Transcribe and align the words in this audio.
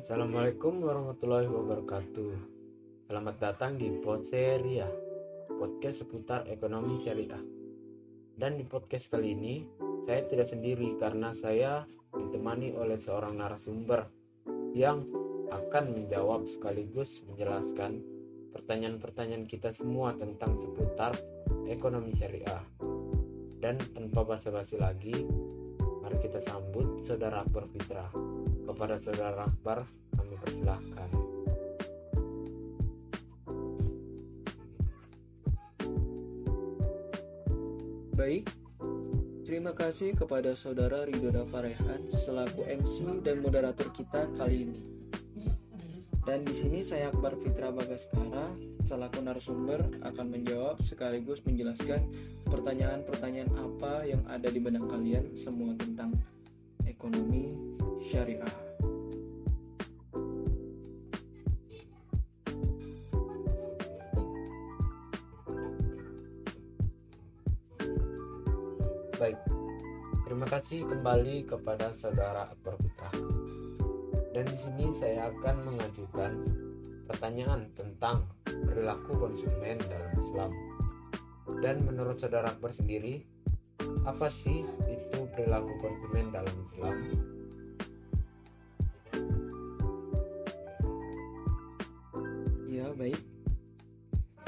Assalamualaikum 0.00 0.80
warahmatullahi 0.80 1.44
wabarakatuh. 1.44 2.32
Selamat 3.04 3.36
datang 3.36 3.76
di 3.76 3.92
Poseria, 4.00 4.88
podcast 5.44 6.00
seputar 6.00 6.48
ekonomi 6.48 6.96
syariah. 6.96 7.44
Dan 8.32 8.56
di 8.56 8.64
podcast 8.64 9.12
kali 9.12 9.36
ini, 9.36 9.60
saya 10.08 10.24
tidak 10.24 10.48
sendiri 10.48 10.96
karena 10.96 11.36
saya 11.36 11.84
ditemani 12.16 12.72
oleh 12.80 12.96
seorang 12.96 13.36
narasumber 13.44 14.08
yang 14.72 15.04
akan 15.52 15.92
menjawab 15.92 16.48
sekaligus 16.48 17.20
menjelaskan 17.28 18.00
pertanyaan-pertanyaan 18.56 19.44
kita 19.44 19.68
semua 19.68 20.16
tentang 20.16 20.56
seputar 20.56 21.12
ekonomi 21.68 22.16
syariah. 22.16 22.64
Dan 23.60 23.76
tanpa 23.92 24.24
basa-basi 24.24 24.80
lagi, 24.80 25.28
mari 26.00 26.16
kita 26.24 26.40
sambut 26.40 27.04
Saudara 27.04 27.44
Akbar 27.44 27.68
Fitra. 27.68 28.39
Kepada 28.70 29.02
Saudara 29.02 29.50
Akbar, 29.50 29.82
kami 30.14 30.38
persilahkan. 30.38 31.10
Baik, 38.14 38.46
terima 39.42 39.74
kasih 39.74 40.14
kepada 40.14 40.54
Saudara 40.54 41.02
Ridho 41.02 41.34
Dafarehan 41.34 42.14
selaku 42.22 42.62
MC 42.62 43.26
dan 43.26 43.42
moderator 43.42 43.90
kita 43.90 44.30
kali 44.38 44.70
ini. 44.70 44.80
Dan 46.22 46.46
di 46.46 46.54
sini 46.54 46.86
saya 46.86 47.10
Akbar 47.10 47.42
Fitra 47.42 47.74
Bagaskara 47.74 48.54
selaku 48.86 49.18
narasumber 49.18 49.82
akan 49.98 50.26
menjawab 50.30 50.78
sekaligus 50.86 51.42
menjelaskan 51.42 52.06
pertanyaan-pertanyaan 52.46 53.50
apa 53.50 54.06
yang 54.06 54.22
ada 54.30 54.46
di 54.46 54.62
benak 54.62 54.86
kalian 54.86 55.34
semua 55.34 55.74
tentang 55.74 56.14
ekonomi 56.86 57.50
syariah. 58.10 58.54
Baik, 69.14 69.38
terima 70.26 70.46
kasih 70.50 70.90
kembali 70.90 71.46
kepada 71.46 71.94
Saudara 71.94 72.50
Akbar 72.50 72.74
Fitra. 72.82 73.14
Dan 74.34 74.48
di 74.48 74.58
sini 74.58 74.90
saya 74.90 75.30
akan 75.30 75.70
mengajukan 75.70 76.32
pertanyaan 77.06 77.70
tentang 77.78 78.26
perilaku 78.42 79.14
konsumen 79.22 79.78
dalam 79.86 80.12
Islam. 80.18 80.50
Dan 81.62 81.84
menurut 81.86 82.18
Saudara 82.18 82.50
Akbar 82.50 82.74
sendiri, 82.74 83.22
apa 84.02 84.26
sih 84.32 84.66
itu 84.88 85.18
perilaku 85.30 85.78
konsumen 85.78 86.32
dalam 86.32 86.54
Islam? 86.72 87.29
Baik. 93.00 93.16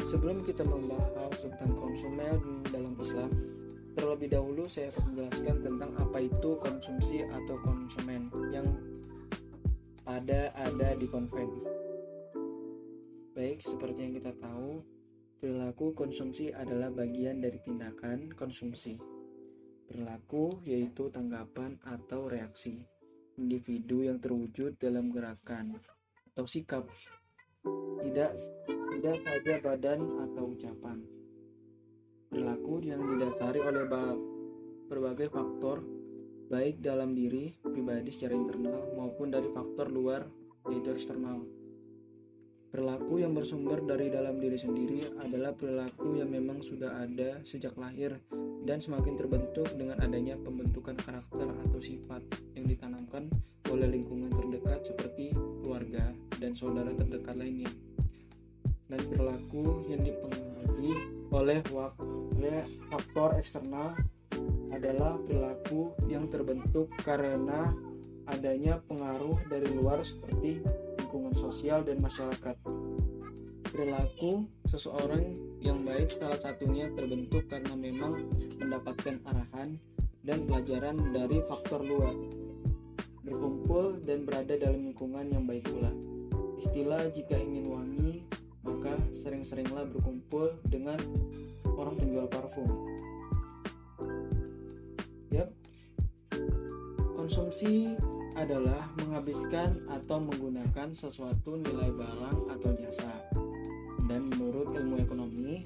Sebelum 0.05 0.45
kita 0.45 0.61
membahas 0.69 1.41
tentang 1.41 1.73
konsumen 1.73 2.61
dalam 2.69 2.93
Islam, 3.01 3.33
terlebih 3.97 4.29
dahulu 4.29 4.69
saya 4.69 4.93
akan 4.93 5.09
menjelaskan 5.09 5.57
tentang 5.65 5.91
apa 5.97 6.21
itu 6.21 6.61
konsumsi 6.61 7.25
atau 7.33 7.57
konsumen 7.65 8.29
yang 8.53 8.69
pada 10.05 10.53
ada 10.53 10.93
di 11.01 11.09
konven. 11.09 11.49
Baik, 13.33 13.65
seperti 13.65 14.05
yang 14.05 14.21
kita 14.21 14.37
tahu, 14.37 14.85
perilaku 15.41 15.97
konsumsi 15.97 16.53
adalah 16.53 16.93
bagian 16.93 17.41
dari 17.41 17.57
tindakan 17.57 18.37
konsumsi. 18.37 19.01
Perilaku 19.89 20.61
yaitu 20.69 21.09
tanggapan 21.09 21.81
atau 21.89 22.29
reaksi 22.29 22.85
individu 23.41 24.05
yang 24.05 24.21
terwujud 24.21 24.77
dalam 24.77 25.09
gerakan 25.09 25.81
atau 26.37 26.45
sikap 26.45 26.85
tidak 28.03 28.37
tidak 28.93 29.17
saja 29.25 29.53
badan 29.63 30.01
atau 30.31 30.45
ucapan. 30.53 30.99
Perilaku 32.29 32.81
yang 32.85 33.03
didasari 33.03 33.61
oleh 33.61 33.85
berbagai 34.89 35.29
faktor 35.33 35.85
baik 36.53 36.85
dalam 36.85 37.17
diri 37.17 37.57
pribadi 37.65 38.13
secara 38.13 38.37
internal 38.37 38.93
maupun 38.93 39.33
dari 39.33 39.49
faktor 39.49 39.89
luar 39.89 40.29
yaitu 40.69 40.93
eksternal. 40.93 41.41
Perilaku 42.73 43.21
yang 43.21 43.37
bersumber 43.37 43.85
dari 43.85 44.09
dalam 44.09 44.41
diri 44.41 44.57
sendiri 44.57 45.05
adalah 45.21 45.53
perilaku 45.53 46.17
yang 46.17 46.33
memang 46.33 46.65
sudah 46.65 47.05
ada 47.05 47.45
sejak 47.45 47.77
lahir 47.77 48.17
dan 48.65 48.81
semakin 48.81 49.13
terbentuk 49.13 49.69
dengan 49.77 50.01
adanya 50.01 50.41
pembentukan 50.41 50.97
karakter 50.97 51.53
atau 51.69 51.81
sifat 51.85 52.25
yang 52.57 52.65
ditanamkan 52.65 53.29
oleh 53.69 53.93
lingkungan 53.93 54.33
terdekat 54.33 54.89
seperti 54.89 55.37
keluarga 55.61 56.17
dan 56.41 56.57
saudara 56.57 56.97
terdekat 56.97 57.37
lainnya. 57.37 57.92
Dan 58.93 59.01
perilaku 59.09 59.89
yang 59.89 60.05
dipengaruhi 60.05 60.93
oleh, 61.33 61.65
faktor 62.93 63.41
eksternal 63.41 63.97
adalah 64.69 65.17
perilaku 65.25 65.97
yang 66.13 66.29
terbentuk 66.29 66.93
karena 67.01 67.73
adanya 68.29 68.85
pengaruh 68.85 69.41
dari 69.49 69.73
luar 69.73 70.05
seperti 70.05 70.61
lingkungan 71.01 71.33
sosial 71.33 71.81
dan 71.89 72.05
masyarakat. 72.05 72.57
Perilaku 73.73 74.45
seseorang 74.69 75.41
yang 75.65 75.81
baik 75.89 76.13
salah 76.13 76.37
satunya 76.37 76.93
terbentuk 76.93 77.49
karena 77.49 77.73
memang 77.73 78.29
mendapatkan 78.61 79.17
arahan 79.25 79.81
dan 80.21 80.45
pelajaran 80.45 80.97
dari 81.17 81.41
faktor 81.49 81.81
luar. 81.81 82.13
Berkumpul 83.25 84.05
dan 84.05 84.29
berada 84.29 84.53
dalam 84.61 84.93
lingkungan 84.93 85.33
yang 85.33 85.49
baik 85.49 85.65
pula. 85.65 85.89
Istilah 86.61 87.09
jika 87.11 87.35
ingin 87.41 87.67
wangi, 87.73 88.23
maka 88.63 88.95
sering-seringlah 89.15 89.91
berkumpul 89.91 90.59
dengan 90.67 90.99
orang 91.75 91.99
penjual 91.99 92.27
parfum. 92.31 92.71
Yap. 95.35 95.51
Konsumsi 97.19 97.95
adalah 98.35 98.89
menghabiskan 98.99 99.85
atau 99.87 100.19
menggunakan 100.19 100.95
sesuatu 100.97 101.61
nilai 101.61 101.93
barang 101.93 102.39
atau 102.59 102.71
jasa. 102.79 103.13
Dan 104.09 104.33
menurut 104.35 104.75
ilmu 104.75 104.99
ekonomi, 104.99 105.63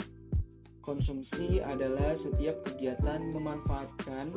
konsumsi 0.85 1.63
adalah 1.63 2.13
setiap 2.15 2.63
kegiatan 2.63 3.33
memanfaatkan, 3.33 4.31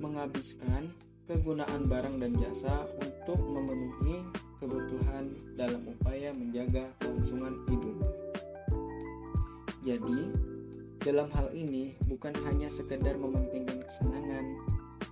menghabiskan 0.00 0.92
kegunaan 1.28 1.86
barang 1.86 2.16
dan 2.24 2.32
jasa 2.40 2.88
untuk 2.98 3.36
memenuhi 3.36 4.24
kebutuhan 4.58 5.32
dalam 5.54 5.86
upaya 5.86 6.34
menjaga 6.34 6.90
kelangsungan 6.98 7.54
hidup. 7.70 7.96
Jadi, 9.86 10.20
dalam 11.00 11.30
hal 11.32 11.54
ini 11.54 11.94
bukan 12.04 12.34
hanya 12.44 12.68
sekedar 12.68 13.14
mementingkan 13.16 13.86
kesenangan, 13.86 14.44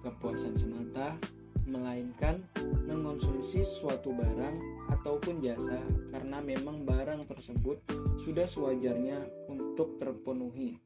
kepuasan 0.03 0.59
semata, 0.59 1.15
melainkan 1.67 2.43
mengonsumsi 2.87 3.67
suatu 3.67 4.15
barang 4.15 4.55
ataupun 4.93 5.43
jasa 5.43 5.83
karena 6.15 6.39
memang 6.39 6.87
barang 6.87 7.27
tersebut 7.27 7.83
sudah 8.23 8.47
sewajarnya 8.47 9.51
untuk 9.51 9.99
terpenuhi. 9.99 10.79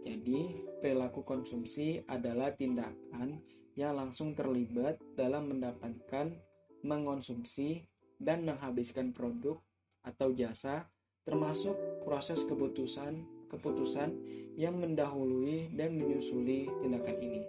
Jadi, 0.00 0.40
perilaku 0.82 1.22
konsumsi 1.22 2.02
adalah 2.08 2.50
tindakan 2.56 3.38
yang 3.80 3.96
langsung 3.96 4.36
terlibat 4.36 5.00
dalam 5.16 5.56
mendapatkan, 5.56 6.36
mengonsumsi, 6.84 7.88
dan 8.20 8.44
menghabiskan 8.44 9.16
produk 9.16 9.56
atau 10.04 10.36
jasa 10.36 10.84
termasuk 11.24 12.04
proses 12.04 12.44
keputusan 12.44 13.24
keputusan 13.50 14.14
yang 14.54 14.78
mendahului 14.78 15.72
dan 15.74 15.98
menyusuli 15.98 16.70
tindakan 16.78 17.16
ini. 17.18 17.42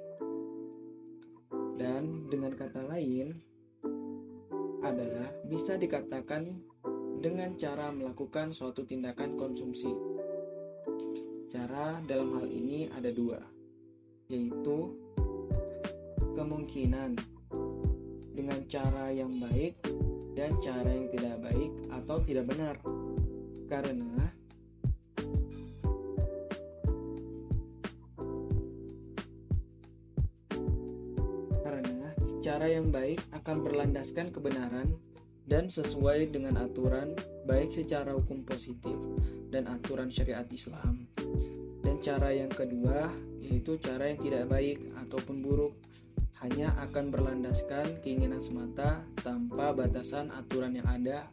Dan 1.77 2.25
dengan 2.31 2.57
kata 2.57 2.81
lain 2.89 3.37
adalah 4.81 5.29
bisa 5.45 5.77
dikatakan 5.77 6.57
dengan 7.21 7.53
cara 7.59 7.93
melakukan 7.93 8.49
suatu 8.49 8.81
tindakan 8.81 9.37
konsumsi. 9.37 9.93
Cara 11.53 12.01
dalam 12.01 12.33
hal 12.41 12.49
ini 12.49 12.89
ada 12.89 13.13
dua, 13.13 13.37
yaitu 14.25 14.97
kemungkinan 16.35 17.17
dengan 18.31 18.59
cara 18.71 19.11
yang 19.11 19.37
baik 19.37 19.75
dan 20.33 20.55
cara 20.63 20.87
yang 20.87 21.07
tidak 21.11 21.37
baik 21.43 21.71
atau 21.91 22.17
tidak 22.23 22.45
benar. 22.47 22.75
Karena 23.67 24.21
cara 32.41 32.67
yang 32.67 32.91
baik 32.91 33.21
akan 33.31 33.57
berlandaskan 33.63 34.33
kebenaran 34.33 34.97
dan 35.45 35.69
sesuai 35.69 36.31
dengan 36.33 36.57
aturan 36.57 37.13
baik 37.45 37.75
secara 37.75 38.17
hukum 38.17 38.43
positif 38.43 38.97
dan 39.51 39.67
aturan 39.67 40.09
syariat 40.09 40.47
Islam. 40.51 41.05
Dan 41.81 42.01
cara 42.01 42.33
yang 42.33 42.51
kedua 42.51 43.11
yaitu 43.39 43.77
cara 43.77 44.09
yang 44.09 44.19
tidak 44.19 44.45
baik 44.47 44.79
ataupun 45.05 45.43
buruk 45.43 45.73
hanya 46.41 46.73
akan 46.81 47.13
berlandaskan 47.13 48.01
keinginan 48.01 48.41
semata 48.41 49.05
tanpa 49.21 49.71
batasan 49.77 50.33
aturan 50.33 50.73
yang 50.73 50.89
ada 50.89 51.29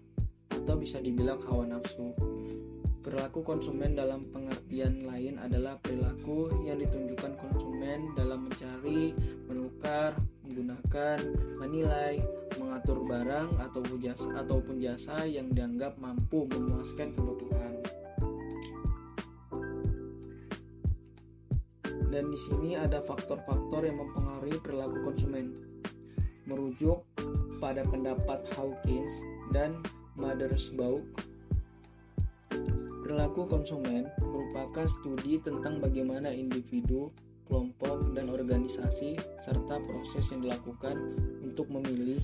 atau 0.52 0.76
bisa 0.76 1.00
dibilang 1.00 1.40
hawa 1.49 1.64
nafsu. 1.64 2.12
Perilaku 3.00 3.40
konsumen 3.40 3.96
dalam 3.96 4.28
pengertian 4.28 5.08
lain 5.08 5.40
adalah 5.40 5.81
perilaku 5.81 6.52
yang 6.69 6.76
ditunjukkan 6.76 7.40
konsumen 7.40 8.12
dalam 8.12 8.44
mencari, 8.44 9.16
menukar, 9.49 10.12
menggunakan, 10.44 11.16
menilai, 11.56 12.20
mengatur 12.60 13.00
barang 13.08 13.49
atau 13.64 13.81
jasa 13.96 14.28
ataupun 14.44 14.76
jasa 14.76 15.25
yang 15.25 15.49
dianggap 15.49 15.96
mampu 15.96 16.44
memuaskan 16.52 17.16
kebutuhan. 17.16 17.81
Dan 22.19 22.35
di 22.35 22.41
sini 22.50 22.75
ada 22.75 22.99
faktor-faktor 22.99 23.87
yang 23.87 24.03
mempengaruhi 24.03 24.59
perilaku 24.59 25.06
konsumen. 25.06 25.55
Merujuk 26.50 27.06
pada 27.62 27.87
pendapat 27.87 28.43
Hawkins 28.59 29.23
dan 29.55 29.79
Mothersbaugh, 30.19 30.99
perilaku 33.06 33.47
konsumen 33.47 34.11
merupakan 34.19 34.82
studi 34.91 35.38
tentang 35.38 35.79
bagaimana 35.79 36.35
individu, 36.35 37.15
kelompok, 37.47 38.11
dan 38.19 38.35
organisasi 38.35 39.15
serta 39.38 39.79
proses 39.79 40.26
yang 40.35 40.43
dilakukan 40.43 40.99
untuk 41.38 41.70
memilih, 41.70 42.19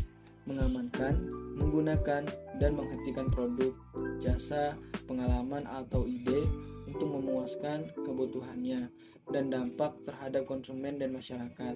mengamankan, 0.51 1.23
menggunakan, 1.55 2.27
dan 2.59 2.71
menghentikan 2.75 3.31
produk, 3.31 3.71
jasa, 4.19 4.75
pengalaman, 5.07 5.63
atau 5.71 6.03
ide 6.03 6.43
untuk 6.91 7.15
memuaskan 7.15 7.95
kebutuhannya 8.03 8.91
dan 9.35 9.51
dampak 9.51 9.99
terhadap 10.07 10.47
konsumen 10.47 10.95
dan 10.95 11.11
masyarakat. 11.11 11.75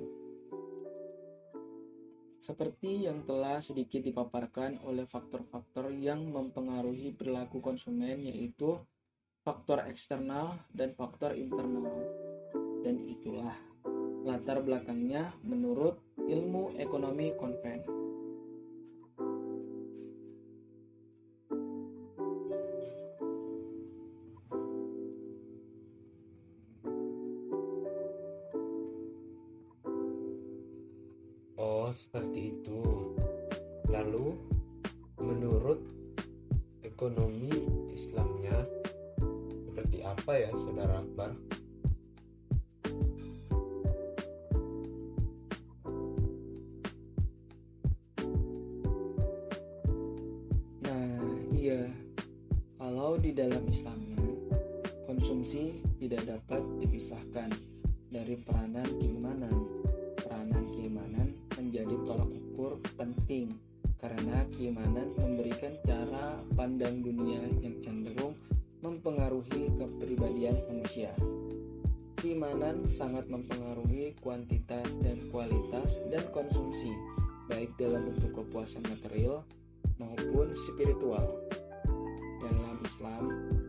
Seperti 2.38 3.10
yang 3.10 3.26
telah 3.26 3.58
sedikit 3.58 3.99
dipaparkan 3.99 4.78
oleh 4.87 5.10
faktor-faktor 5.10 5.90
yang 5.90 6.22
mempengaruhi 6.31 7.10
perilaku 7.19 7.58
konsumen 7.58 8.22
yaitu 8.22 8.78
faktor 9.43 9.82
eksternal 9.90 10.62
dan 10.70 10.94
faktor 10.94 11.34
internal. 11.34 11.99
Dan 12.87 13.02
itulah 13.10 13.58
latar 14.22 14.62
belakangnya 14.62 15.34
menurut 15.43 15.99
ilmu 16.31 16.78
ekonomi 16.78 17.34
konven. 17.34 17.97
Seperti 31.98 32.54
itu. 32.54 32.78
Lalu, 33.90 34.38
menurut 35.18 35.82
ekonomi 36.86 37.50
Islamnya, 37.90 38.54
seperti 39.66 40.06
apa 40.06 40.32
ya, 40.38 40.54
Saudara 40.54 41.02
Akbar? 41.02 41.34
Nah, 50.86 51.18
iya. 51.50 51.82
Kalau 52.78 53.18
di 53.18 53.34
dalam 53.34 53.66
Islamnya, 53.66 54.22
konsumsi 55.02 55.82
tidak 55.98 56.22
dapat 56.30 56.62
dipisahkan 56.78 57.50
dari 58.06 58.38
peranan 58.38 58.86
keimanan 59.02 59.50
menjadi 61.69 62.00
tolak 62.09 62.32
ukur 62.32 62.81
penting 62.97 63.53
karena 64.00 64.41
keimanan 64.56 65.12
memberikan 65.20 65.76
cara 65.85 66.41
pandang 66.56 67.05
dunia 67.05 67.44
yang 67.61 67.76
cenderung 67.85 68.32
mempengaruhi 68.81 69.69
kepribadian 69.76 70.56
manusia. 70.65 71.12
Keimanan 72.17 72.88
sangat 72.88 73.29
mempengaruhi 73.29 74.17
kuantitas 74.25 74.97
dan 75.05 75.29
kualitas 75.29 76.00
dan 76.09 76.25
konsumsi, 76.32 76.88
baik 77.53 77.76
dalam 77.76 78.09
bentuk 78.09 78.32
kepuasan 78.32 78.88
material 78.88 79.44
maupun 80.00 80.56
spiritual. 80.56 81.37
Dalam 82.41 82.81
Islam 82.81 83.23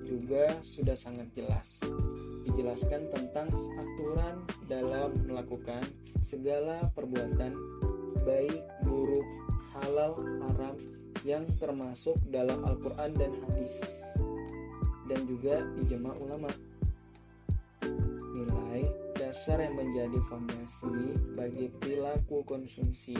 juga 0.07 0.55
sudah 0.63 0.95
sangat 0.95 1.35
jelas 1.35 1.83
dijelaskan 2.47 3.11
tentang 3.11 3.51
aturan 3.75 4.47
dalam 4.71 5.11
melakukan 5.27 5.83
segala 6.23 6.89
perbuatan 6.93 7.78
baik, 8.23 8.63
buruk, 8.83 9.27
halal, 9.75 10.19
haram 10.45 10.75
yang 11.27 11.43
termasuk 11.59 12.15
dalam 12.31 12.63
Al-Quran 12.63 13.11
dan 13.15 13.31
hadis. 13.43 14.03
Dan 15.09 15.25
juga 15.25 15.65
ijma 15.81 16.13
ulama. 16.21 16.49
Nilai 18.35 18.85
dasar 19.17 19.59
yang 19.59 19.75
menjadi 19.75 20.19
fondasi 20.29 21.17
bagi 21.33 21.67
perilaku 21.81 22.45
konsumsi 22.45 23.17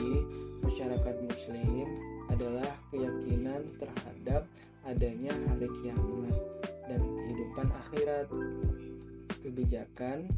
masyarakat 0.62 1.16
muslim 1.26 1.90
adalah 2.30 2.70
keyakinan 2.94 3.66
terhadap 3.76 4.46
adanya 4.86 5.34
hari 5.50 5.68
kiamat 5.82 6.36
dan 6.86 7.00
kehidupan 7.02 7.68
akhirat. 7.74 8.26
Kebijakan 9.40 10.28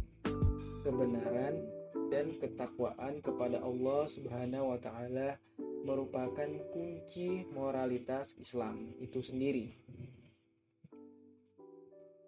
kebenaran 0.83 1.82
dan 2.13 2.37
ketakwaan 2.37 3.25
kepada 3.25 3.65
Allah 3.65 4.05
Subhanahu 4.05 4.77
wa 4.77 4.79
taala 4.79 5.41
merupakan 5.89 6.51
kunci 6.69 7.49
moralitas 7.49 8.37
Islam 8.37 8.93
itu 9.01 9.25
sendiri. 9.25 9.73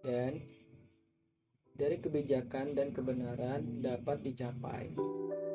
Dan 0.00 0.40
dari 1.76 2.00
kebijakan 2.00 2.72
dan 2.72 2.96
kebenaran 2.96 3.84
dapat 3.84 4.24
dicapai 4.24 4.96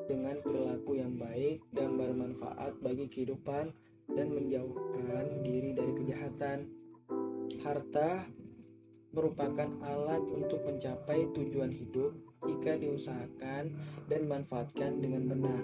dengan 0.06 0.38
perilaku 0.46 1.02
yang 1.02 1.18
baik 1.18 1.66
dan 1.74 1.98
bermanfaat 1.98 2.78
bagi 2.86 3.10
kehidupan 3.10 3.74
dan 4.14 4.28
menjauhkan 4.30 5.42
diri 5.42 5.74
dari 5.74 5.94
kejahatan. 6.06 6.70
Harta 7.66 8.30
merupakan 9.10 9.70
alat 9.82 10.22
untuk 10.30 10.62
mencapai 10.70 11.34
tujuan 11.34 11.74
hidup 11.74 12.29
jika 12.48 12.80
diusahakan 12.80 13.76
dan 14.08 14.22
manfaatkan 14.28 15.00
dengan 15.02 15.28
benar. 15.28 15.64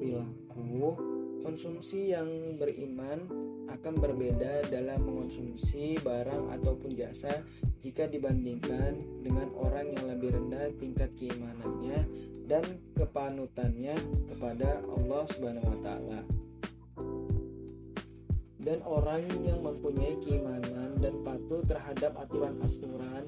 Perilaku 0.00 0.96
konsumsi 1.44 2.12
yang 2.12 2.56
beriman 2.56 3.28
akan 3.70 3.94
berbeda 3.96 4.66
dalam 4.68 5.06
mengonsumsi 5.06 5.96
barang 6.02 6.50
ataupun 6.58 6.90
jasa 6.96 7.44
jika 7.80 8.10
dibandingkan 8.10 8.98
dengan 9.22 9.48
orang 9.56 9.94
yang 9.94 10.04
lebih 10.10 10.36
rendah 10.36 10.68
tingkat 10.76 11.12
keimanannya 11.16 12.02
dan 12.50 12.64
kepanutannya 12.98 13.94
kepada 14.26 14.82
Allah 14.84 15.22
Subhanahu 15.30 15.70
wa 15.70 15.78
taala 15.80 16.20
dan 18.60 18.84
orang 18.84 19.24
yang 19.40 19.64
mempunyai 19.64 20.20
keimanan 20.20 20.98
dan 21.00 21.14
patuh 21.24 21.64
terhadap 21.64 22.12
aturan-aturan 22.20 23.24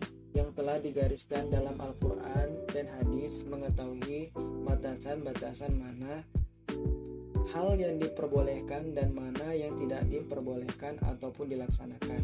digariskan 0.82 1.48
dalam 1.48 1.78
Al-Quran 1.78 2.66
dan 2.74 2.90
hadis 2.98 3.46
mengetahui 3.46 4.34
batasan-batasan 4.66 5.72
mana 5.78 6.26
hal 7.54 7.78
yang 7.78 8.02
diperbolehkan 8.02 8.90
dan 8.90 9.14
mana 9.14 9.54
yang 9.54 9.78
tidak 9.78 10.02
diperbolehkan 10.10 10.98
ataupun 11.06 11.54
dilaksanakan. 11.54 12.22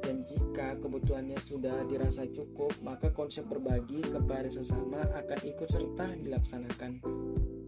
Dan 0.00 0.26
jika 0.26 0.78
kebutuhannya 0.80 1.38
sudah 1.38 1.86
dirasa 1.86 2.26
cukup, 2.30 2.72
maka 2.82 3.10
konsep 3.10 3.46
berbagi 3.46 4.02
kepada 4.02 4.48
sesama 4.50 5.02
akan 5.12 5.40
ikut 5.44 5.68
serta 5.68 6.14
dilaksanakan 6.18 7.02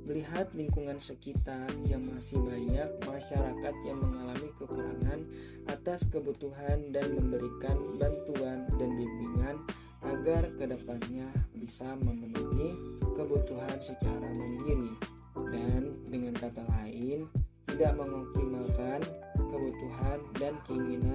melihat 0.06 0.48
lingkungan 0.56 0.98
sekitar 1.02 1.68
yang 1.84 2.02
masih 2.08 2.40
banyak 2.40 2.88
masyarakat 3.04 3.74
yang 3.84 3.98
mengalami 4.00 4.48
kekurangan 4.56 5.20
atas 5.68 6.08
kebutuhan 6.08 6.90
dan 6.90 7.06
memberikan 7.12 7.76
bantuan 8.00 8.66
dan 8.80 8.90
bimbingan 8.96 9.56
agar 10.02 10.48
ke 10.56 10.64
depannya 10.66 11.28
bisa 11.54 11.94
memenuhi 12.00 12.74
kebutuhan 13.14 13.78
secara 13.78 14.28
mandiri. 14.34 14.96
Dan 15.32 15.96
dengan 16.08 16.34
kata 16.36 16.64
lain 16.66 17.28
tidak 17.68 17.92
mengoptimalkan 17.96 19.00
kebutuhan 19.36 20.18
dan 20.40 20.54
keinginan 20.64 21.11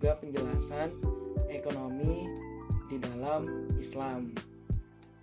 juga 0.00 0.16
penjelasan 0.16 0.96
ekonomi 1.52 2.24
di 2.88 2.96
dalam 2.96 3.68
Islam. 3.76 4.32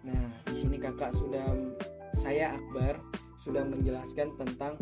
Nah, 0.06 0.30
di 0.46 0.54
sini 0.54 0.78
kakak 0.78 1.18
sudah 1.18 1.50
saya 2.14 2.54
Akbar 2.54 3.02
sudah 3.42 3.66
menjelaskan 3.66 4.38
tentang 4.38 4.78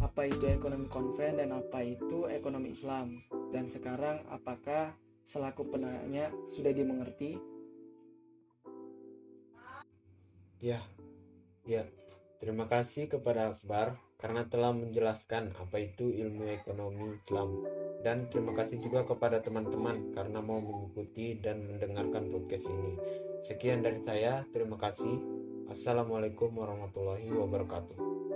apa 0.00 0.24
itu 0.24 0.48
ekonomi 0.48 0.88
konven 0.88 1.44
dan 1.44 1.52
apa 1.52 1.84
itu 1.84 2.24
ekonomi 2.24 2.72
Islam. 2.72 3.20
Dan 3.52 3.68
sekarang 3.68 4.24
apakah 4.32 4.96
selaku 5.28 5.76
penanya 5.76 6.32
sudah 6.48 6.72
dimengerti? 6.72 7.36
Ya, 10.56 10.80
ya. 11.68 11.84
Terima 12.40 12.64
kasih 12.64 13.12
kepada 13.12 13.60
Akbar 13.60 14.00
karena 14.18 14.42
telah 14.50 14.74
menjelaskan 14.74 15.54
apa 15.54 15.78
itu 15.78 16.10
ilmu 16.10 16.50
ekonomi 16.50 17.14
Islam. 17.22 17.62
Dan 18.02 18.26
terima 18.30 18.50
kasih 18.54 18.82
juga 18.82 19.06
kepada 19.06 19.38
teman-teman 19.38 20.10
karena 20.10 20.42
mau 20.42 20.58
mengikuti 20.58 21.38
dan 21.38 21.62
mendengarkan 21.62 22.30
podcast 22.30 22.66
ini. 22.66 22.98
Sekian 23.46 23.86
dari 23.86 24.02
saya, 24.02 24.42
terima 24.50 24.74
kasih. 24.74 25.22
Assalamualaikum 25.70 26.50
warahmatullahi 26.50 27.30
wabarakatuh. 27.30 28.27